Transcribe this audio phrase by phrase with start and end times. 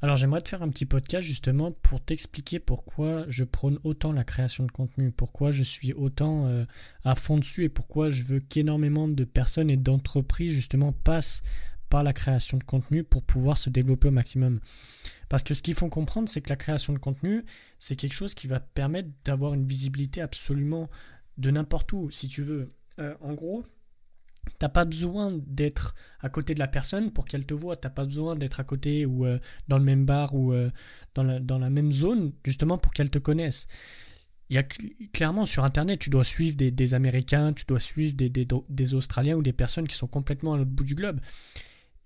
[0.00, 4.22] Alors j'aimerais te faire un petit podcast justement pour t'expliquer pourquoi je prône autant la
[4.22, 6.64] création de contenu, pourquoi je suis autant euh,
[7.04, 11.42] à fond dessus et pourquoi je veux qu'énormément de personnes et d'entreprises justement passent
[11.90, 14.60] par la création de contenu pour pouvoir se développer au maximum.
[15.28, 17.44] Parce que ce qu'il faut comprendre, c'est que la création de contenu,
[17.80, 20.88] c'est quelque chose qui va permettre d'avoir une visibilité absolument
[21.38, 22.68] de n'importe où, si tu veux.
[22.98, 23.64] Euh, en gros,
[24.58, 27.76] T'as pas besoin d'être à côté de la personne pour qu'elle te voit.
[27.76, 29.38] T'as pas besoin d'être à côté ou euh,
[29.68, 30.70] dans le même bar ou euh,
[31.14, 33.66] dans, la, dans, la, même zone justement pour qu'elle te connaisse.
[34.50, 34.62] Il y a
[35.12, 38.94] clairement sur internet, tu dois suivre des, des Américains, tu dois suivre des, des, des,
[38.94, 41.20] Australiens ou des personnes qui sont complètement à l'autre bout du globe.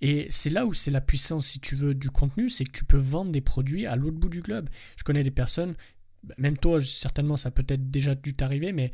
[0.00, 2.84] Et c'est là où c'est la puissance, si tu veux, du contenu, c'est que tu
[2.84, 4.68] peux vendre des produits à l'autre bout du globe.
[4.96, 5.76] Je connais des personnes,
[6.38, 8.90] même toi, certainement, ça peut être déjà dû t'arriver, mais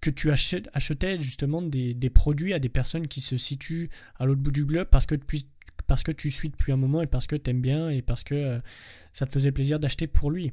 [0.00, 4.50] que tu achetais justement des, produits à des personnes qui se situent à l'autre bout
[4.50, 5.14] du globe parce que,
[5.86, 8.24] parce que tu suis depuis un moment et parce que tu aimes bien et parce
[8.24, 8.58] que euh,
[9.12, 10.52] ça te faisait plaisir d'acheter pour lui.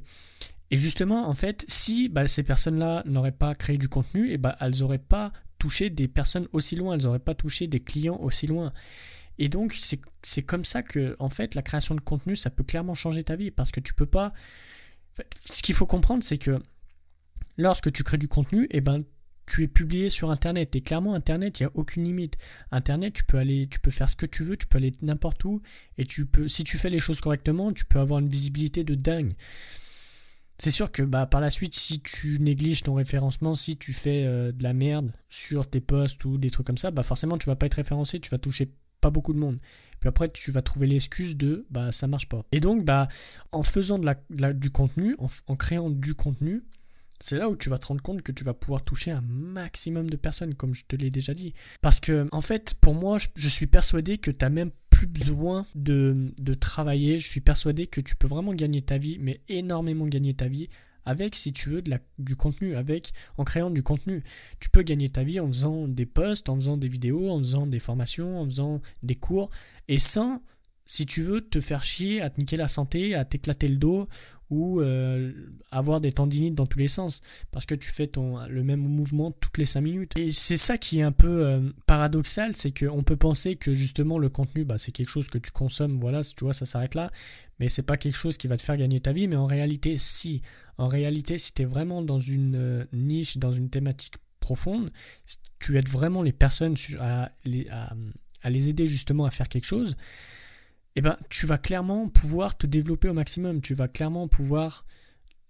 [0.70, 4.56] Et justement, en fait, si bah, ces personnes-là n'auraient pas créé du contenu, et bah,
[4.60, 8.46] elles n'auraient pas touché des personnes aussi loin, elles n'auraient pas touché des clients aussi
[8.46, 8.70] loin.
[9.38, 9.74] Et donc,
[10.22, 13.36] c'est comme ça que, en fait, la création de contenu, ça peut clairement changer ta
[13.36, 14.32] vie parce que tu peux pas.
[15.48, 16.60] Ce qu'il faut comprendre, c'est que
[17.56, 19.04] lorsque tu crées du contenu, et ben,
[19.48, 20.76] tu es publié sur Internet.
[20.76, 22.36] Et clairement, Internet, il n'y a aucune limite.
[22.70, 25.44] Internet, tu peux aller, tu peux faire ce que tu veux, tu peux aller n'importe
[25.44, 25.60] où.
[25.96, 28.94] Et tu peux, si tu fais les choses correctement, tu peux avoir une visibilité de
[28.94, 29.32] dingue.
[30.58, 34.24] C'est sûr que bah, par la suite, si tu négliges ton référencement, si tu fais
[34.26, 37.46] euh, de la merde sur tes posts ou des trucs comme ça, bah forcément tu
[37.46, 39.58] vas pas être référencé, tu vas toucher pas beaucoup de monde.
[40.00, 42.44] Puis après, tu vas trouver l'excuse de bah ça marche pas.
[42.50, 43.06] Et donc, bah
[43.52, 45.14] en faisant du contenu,
[45.46, 46.64] en créant du contenu,
[47.20, 50.08] c'est là où tu vas te rendre compte que tu vas pouvoir toucher un maximum
[50.08, 51.52] de personnes, comme je te l'ai déjà dit.
[51.80, 55.66] Parce que, en fait, pour moi, je, suis persuadé que tu n'as même plus besoin
[55.74, 57.18] de, travailler.
[57.18, 60.68] Je suis persuadé que tu peux vraiment gagner ta vie, mais énormément gagner ta vie
[61.04, 64.22] avec, si tu veux, de la, du contenu, avec, en créant du contenu.
[64.60, 67.66] Tu peux gagner ta vie en faisant des posts, en faisant des vidéos, en faisant
[67.66, 69.48] des formations, en faisant des cours,
[69.88, 70.42] et sans,
[70.88, 74.08] si tu veux, te faire chier, à te niquer la santé, à t'éclater le dos,
[74.48, 75.32] ou euh,
[75.70, 79.30] avoir des tendinites dans tous les sens parce que tu fais ton, le même mouvement
[79.30, 80.12] toutes les 5 minutes.
[80.16, 84.18] Et c'est ça qui est un peu euh, paradoxal, c'est qu'on peut penser que justement
[84.18, 87.10] le contenu bah, c'est quelque chose que tu consommes, voilà, tu vois, ça s'arrête là,
[87.60, 89.96] mais c'est pas quelque chose qui va te faire gagner ta vie, mais en réalité,
[89.98, 90.40] si.
[90.78, 94.90] En réalité, si tu es vraiment dans une euh, niche, dans une thématique profonde,
[95.58, 99.96] tu aides vraiment les personnes à les, à les aider justement à faire quelque chose,
[100.98, 103.62] eh ben, tu vas clairement pouvoir te développer au maximum.
[103.62, 104.84] Tu vas clairement pouvoir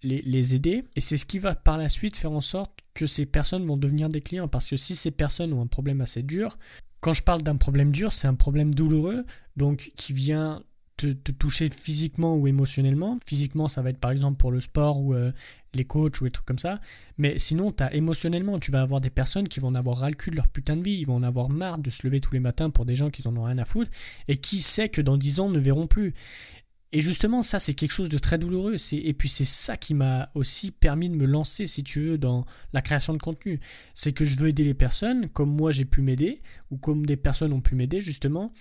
[0.03, 0.85] les, aider.
[0.95, 3.79] Et c'est ce qui va par la suite faire en sorte que ces personnes vont
[3.79, 4.47] devenir des clients.
[4.47, 6.59] Parce que si ces personnes ont un problème assez dur,
[7.01, 9.25] quand je parle d'un problème dur, c'est un problème douloureux,
[9.57, 10.63] donc qui vient
[10.99, 13.19] te, toucher physiquement ou émotionnellement.
[13.25, 15.33] Physiquement, ça va être par exemple pour le sport ou euh,
[15.79, 16.81] les coachs ou des trucs comme ça.
[17.17, 20.31] Mais sinon, as émotionnellement, tu vas avoir des personnes qui vont avoir ras le cul
[20.31, 20.99] de leur putain de vie.
[20.99, 23.27] Ils vont en avoir marre de se lever tous les matins pour des gens qui
[23.27, 23.91] en ont rien à foutre.
[24.29, 26.13] Et qui sait que dans 10 ans ne verront plus.
[26.93, 28.77] Et justement, ça, c'est quelque chose de très douloureux.
[28.93, 32.47] Et puis, c'est ça qui m'a aussi permis de me lancer, si tu veux, dans
[32.73, 33.61] la création de contenu.
[33.95, 36.41] C'est que je veux aider les personnes, comme moi j'ai pu m'aider,
[36.71, 38.53] ou comme des personnes ont pu m'aider, justement,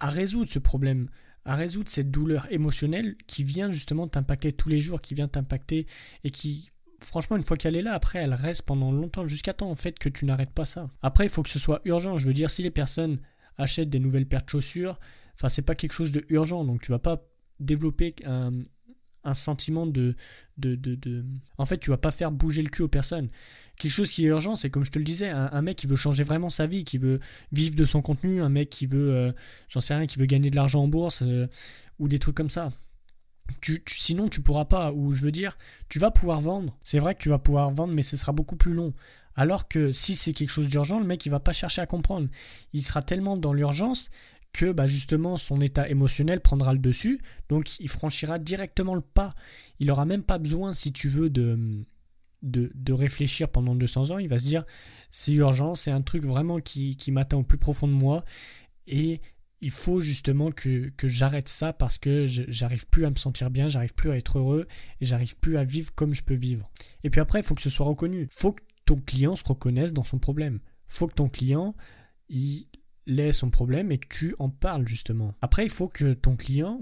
[0.00, 1.08] à résoudre ce problème
[1.44, 5.86] à résoudre cette douleur émotionnelle qui vient justement t'impacter tous les jours, qui vient t'impacter
[6.24, 9.70] et qui, franchement, une fois qu'elle est là, après, elle reste pendant longtemps, jusqu'à temps
[9.70, 10.90] en fait que tu n'arrêtes pas ça.
[11.02, 12.16] Après, il faut que ce soit urgent.
[12.16, 13.18] Je veux dire, si les personnes
[13.58, 14.98] achètent des nouvelles paires de chaussures,
[15.34, 17.22] enfin, c'est pas quelque chose de urgent, donc tu vas pas
[17.60, 18.52] développer un,
[19.24, 20.14] un sentiment de,
[20.58, 21.24] de, de,
[21.58, 23.28] En fait, tu vas pas faire bouger le cul aux personnes.
[23.76, 25.96] Quelque chose qui est urgent, c'est comme je te le disais, un, mec qui veut
[25.96, 27.18] changer vraiment sa vie, qui veut
[27.52, 29.32] vivre de son contenu, un mec qui veut, euh,
[29.68, 31.48] j'en sais rien, qui veut gagner de l'argent en bourse, euh,
[31.98, 32.70] ou des trucs comme ça.
[33.60, 35.56] Tu, sinon, tu pourras pas, ou je veux dire,
[35.88, 36.76] tu vas pouvoir vendre.
[36.82, 38.94] C'est vrai que tu vas pouvoir vendre, mais ce sera beaucoup plus long.
[39.36, 42.28] Alors que si c'est quelque chose d'urgent, le mec il va pas chercher à comprendre.
[42.72, 44.10] Il sera tellement dans l'urgence
[44.54, 47.20] que bah, justement son état émotionnel prendra le dessus,
[47.50, 49.34] donc il franchira directement le pas.
[49.80, 51.84] Il n'aura même pas besoin, si tu veux, de,
[52.42, 54.18] de, réfléchir pendant 200 ans.
[54.18, 54.64] Il va se dire
[55.10, 58.24] c'est urgent, c'est un truc vraiment qui, qui m'atteint au plus profond de moi,
[58.86, 59.20] et
[59.60, 63.94] il faut justement que, j'arrête ça parce que j'arrive plus à me sentir bien, j'arrive
[63.94, 64.66] plus à être heureux,
[65.00, 66.70] j'arrive plus à vivre comme je peux vivre.
[67.02, 68.28] Et puis après, il faut que ce soit reconnu.
[68.30, 70.60] Il faut que ton client se reconnaisse dans son problème.
[70.88, 71.74] Il faut que ton client,
[73.06, 75.34] l'est son problème et que tu en parles justement.
[75.42, 76.78] Après, il faut que ton client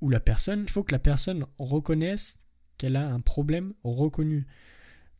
[0.00, 2.38] ou, la personne, il faut que la personne reconnaisse
[2.78, 4.46] qu'elle a un problème reconnu.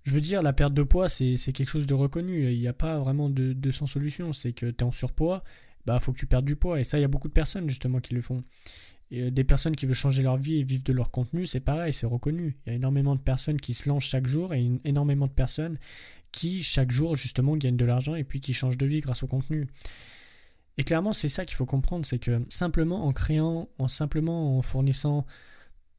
[0.05, 2.53] Je veux dire, la perte de poids, c'est quelque chose de reconnu.
[2.53, 4.33] Il n'y a pas vraiment de, de sans solution.
[4.33, 5.43] C'est que tu es en surpoids,
[5.85, 6.79] bah faut que tu perdes du poids.
[6.79, 8.43] Et ça, il y a beaucoup de personnes justement qui le font.
[9.11, 11.93] Et des personnes qui veulent changer leur vie et vivre de leur contenu, c'est pareil,
[11.93, 12.57] c'est reconnu.
[12.67, 15.79] Il y a énormément de personnes qui se lancent chaque jour et énormément de personnes
[16.33, 19.29] qui, chaque jour, justement, gagnent de l'argent et puis qui changent de vie grâce au
[19.29, 19.69] contenu.
[20.79, 24.63] Et clairement, c'est ça qu'il faut comprendre, c'est que simplement en créant, en simplement en
[24.63, 25.27] fournissant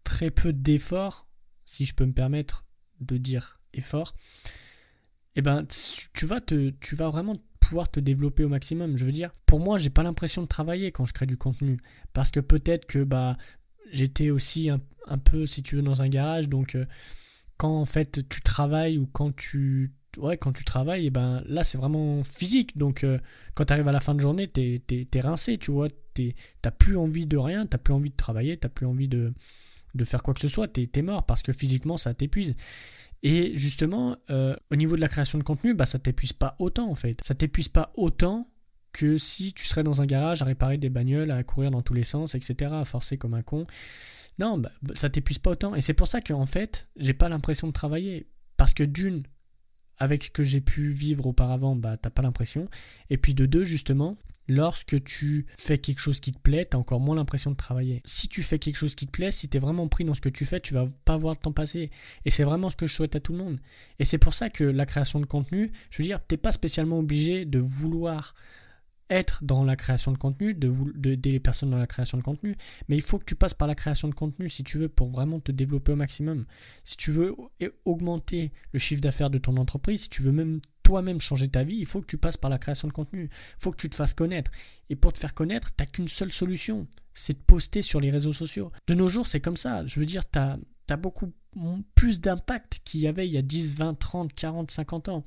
[0.04, 1.28] très peu d'efforts,
[1.66, 2.66] si je peux me permettre
[3.02, 4.16] de dire effort,
[5.36, 5.66] eh ben
[6.14, 8.98] tu vas te, tu vas vraiment pouvoir te développer au maximum.
[8.98, 11.80] Je veux dire, pour moi, j'ai pas l'impression de travailler quand je crée du contenu,
[12.14, 13.38] parce que peut-être que bah
[13.92, 16.86] j'étais aussi un, peu, si tu veux, dans un garage, donc euh,
[17.58, 21.44] quand en fait tu travailles ou quand tu ouais, quand tu travailles, et eh ben
[21.46, 22.78] là c'est vraiment physique.
[22.78, 23.20] Donc euh,
[23.56, 25.88] quand tu arrives à la fin de journée, t'es es, rincé, tu vois.
[26.62, 29.34] T'as plus envie de rien, t'as plus envie de travailler, t'as plus envie de,
[29.94, 32.56] de faire quoi que ce soit, t'es es mort parce que physiquement ça t'épuise.
[33.24, 36.90] Et justement, euh, au niveau de la création de contenu, bah, ça t'épuise pas autant
[36.90, 37.20] en fait.
[37.24, 38.48] Ça t'épuise pas autant
[38.94, 41.94] que si tu serais dans un garage à réparer des bagnoles, à courir dans tous
[41.94, 43.68] les sens, etc., à forcer comme un con.
[44.40, 45.76] Non, bah, ça t'épuise pas autant.
[45.76, 48.28] Et c'est pour ça qu'en fait, j'ai pas l'impression de travailler.
[48.56, 49.24] Parce que d'une,
[50.00, 52.68] avec ce que j'ai pu vivre auparavant, bah t'as pas l'impression.
[53.10, 54.18] Et puis de deux, justement,
[54.48, 58.02] lorsque tu fais quelque chose qui te plaît, t'as encore moins l'impression de travailler.
[58.06, 60.30] Si tu fais quelque chose qui te plaît, si t'es vraiment pris dans ce que
[60.30, 61.92] tu fais, tu vas pas voir le temps passer.
[62.26, 63.60] Et c'est vraiment ce que je souhaite à tout le monde.
[64.00, 67.00] Et c'est pour ça que la création de contenu, je veux dire, t'es pas spécialement
[67.00, 68.34] obligé de vouloir
[69.10, 72.56] être dans la création de contenu, de d'aider les personnes dans la création de contenu,
[72.90, 75.10] mais il faut que tu passes par la création de contenu si tu veux pour
[75.10, 76.46] vraiment te développer au maximum.
[76.84, 77.36] Si tu veux
[77.86, 81.76] augmenter le chiffre d'affaires de ton entreprise, si tu veux même toi-même changer ta vie,
[81.76, 83.24] il faut que tu passes par la création de contenu.
[83.24, 84.52] Il faut que tu te fasses connaître.
[84.90, 88.10] Et pour te faire connaître, tu n'as qu'une seule solution, c'est de poster sur les
[88.10, 88.72] réseaux sociaux.
[88.88, 89.86] De nos jours, c'est comme ça.
[89.86, 90.58] Je veux dire, tu as,
[90.90, 91.34] as beaucoup
[91.96, 95.24] plus d'impact qu'il y avait il y a 10, 20, 30, 40, 50 ans.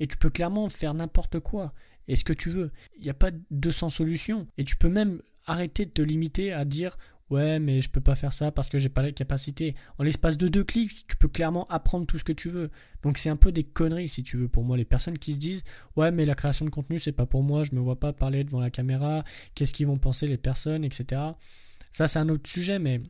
[0.00, 1.74] Et tu peux clairement faire n'importe quoi
[2.08, 2.72] et ce que tu veux.
[2.96, 4.44] Il n'y a pas 200 solutions.
[4.58, 6.96] Et tu peux même arrêter de te limiter à dire
[7.30, 9.74] ouais mais je peux pas faire ça parce que j'ai pas la capacité.
[9.98, 12.70] En l'espace de deux clics, tu peux clairement apprendre tout ce que tu veux.
[13.02, 15.38] Donc c'est un peu des conneries si tu veux pour moi les personnes qui se
[15.38, 15.64] disent
[15.96, 18.44] ouais mais la création de contenu c'est pas pour moi, je me vois pas parler
[18.44, 21.20] devant la caméra, qu'est-ce qu'ils vont penser les personnes, etc.
[21.90, 23.00] Ça c'est un autre sujet mais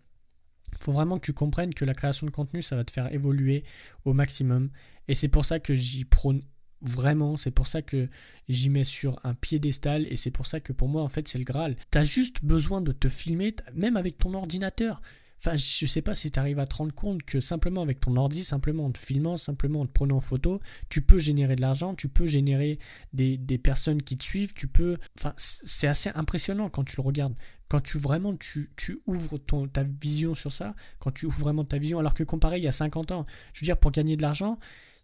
[0.73, 3.12] il faut vraiment que tu comprennes que la création de contenu ça va te faire
[3.12, 3.65] évoluer
[4.05, 4.71] au maximum
[5.09, 6.41] et c'est pour ça que j'y prône
[6.82, 8.08] Vraiment, c'est pour ça que
[8.49, 11.38] j'y mets sur un piédestal et c'est pour ça que pour moi, en fait, c'est
[11.38, 11.76] le Graal.
[11.93, 15.00] T'as juste besoin de te filmer, même avec ton ordinateur.
[15.44, 18.17] Enfin, je sais pas si tu arrives à te rendre compte que simplement avec ton
[18.17, 21.61] ordi, simplement en te filmant, simplement en te prenant en photo, tu peux générer de
[21.61, 22.79] l'argent, tu peux générer
[23.12, 24.99] des, personnes qui te suivent, tu peux...
[25.19, 27.34] Enfin, c'est assez impressionnant quand tu le regardes.
[27.69, 31.64] Quand tu vraiment, tu, tu ouvres ton, ta vision sur ça, quand tu ouvres vraiment
[31.64, 34.17] ta vision, alors que comparé il y a 50 ans, je veux dire, pour gagner
[34.17, 34.58] de l'argent,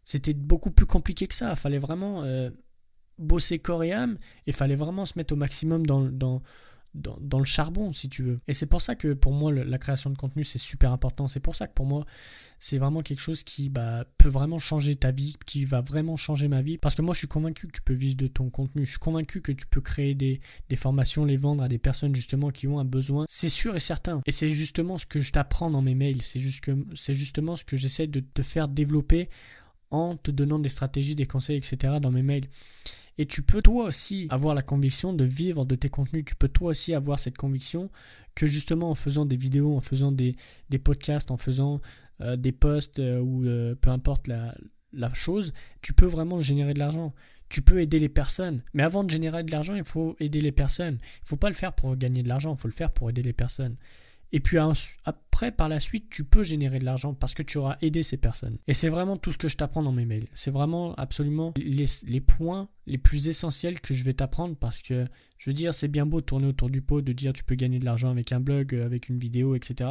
[0.08, 1.50] c'était beaucoup plus compliqué que ça.
[1.50, 2.48] Il fallait vraiment euh,
[3.18, 4.16] bosser corps et âme
[4.46, 6.40] et fallait vraiment se mettre au maximum dans, dans,
[6.94, 8.40] dans, le charbon, si tu veux.
[8.48, 11.28] Et c'est pour ça que pour moi, la création de contenu, c'est super important.
[11.28, 12.06] C'est pour ça que pour moi,
[12.58, 16.48] c'est vraiment quelque chose qui bah, peut vraiment changer ta vie, qui va vraiment changer
[16.48, 16.78] ma vie.
[16.78, 18.86] Parce que moi, je suis convaincu que tu peux vivre de ton contenu.
[18.86, 20.40] Je suis convaincu que tu peux créer des,
[20.70, 23.26] des formations, les vendre à des personnes justement qui ont un besoin.
[23.28, 24.22] C'est sûr et certain.
[24.24, 26.22] Et c'est justement ce que je t'apprends dans mes mails.
[26.22, 26.64] C'est juste
[27.08, 29.28] justement ce que j'essaie de te faire développer
[29.90, 31.94] en te donnant des stratégies, des conseils, etc.
[32.00, 32.44] dans mes mails.
[33.18, 36.24] Et tu peux toi aussi avoir la conviction de vivre de tes contenus.
[36.24, 37.90] Tu peux toi aussi avoir cette conviction
[38.36, 40.36] que justement en faisant des vidéos, en faisant des,
[40.82, 41.80] podcasts, en faisant
[42.20, 44.54] euh, des posts euh, ou euh, peu importe la,
[44.92, 45.52] la chose,
[45.82, 47.12] tu peux vraiment générer de l'argent.
[47.48, 48.62] Tu peux aider les personnes.
[48.74, 50.98] Mais avant de générer de l'argent, il faut aider les personnes.
[51.02, 53.10] Il ne faut pas le faire pour gagner de l'argent, il faut le faire pour
[53.10, 53.76] aider les personnes.
[54.30, 54.58] Et puis
[55.04, 58.18] après, par la suite, tu peux générer de l'argent parce que tu auras aidé ces
[58.18, 58.58] personnes.
[58.66, 60.26] Et c'est vraiment tout ce que je t'apprends dans mes mails.
[60.34, 65.06] C'est vraiment absolument les, points les plus essentiels que je vais t'apprendre parce que,
[65.38, 67.54] je veux dire, c'est bien beau de tourner autour du pot, de dire tu peux
[67.54, 69.90] gagner de l'argent avec un blog, euh, avec une vidéo, etc.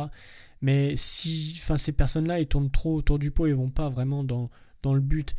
[0.62, 4.24] Mais si enfin, ces personnes-là, ils tournent trop autour du pot, ils vont pas vraiment
[4.24, 4.51] dans,
[4.84, 5.34] dans le but.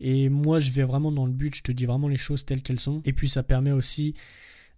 [0.00, 2.62] Et moi, je vais vraiment dans le but, je te dis vraiment les choses telles
[2.62, 3.02] qu'elles sont.
[3.04, 4.14] Et puis, ça permet aussi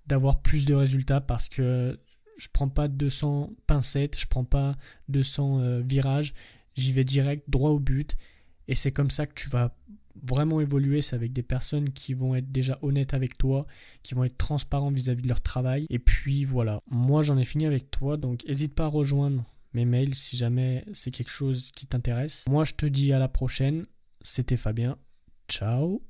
[0.06, 1.98] d'avoir plus de résultats parce que
[2.36, 4.76] je prends pas 200 pincettes, je prends pas
[5.08, 6.34] 200 euh, virages,
[6.74, 8.16] j'y vais direct, droit au but.
[8.68, 9.76] Et c'est comme ça que tu vas
[10.22, 11.02] vraiment évoluer.
[11.02, 13.66] C'est avec des personnes qui vont être déjà honnêtes avec toi,
[14.02, 15.86] qui vont être transparents vis-à-vis de leur travail.
[15.90, 19.84] Et puis voilà, moi j'en ai fini avec toi, donc n'hésite pas à rejoindre mes
[19.84, 22.44] mails si jamais c'est quelque chose qui t'intéresse.
[22.48, 23.84] Moi je te dis à la prochaine,
[24.20, 24.96] c'était Fabien.
[25.48, 26.02] Ciao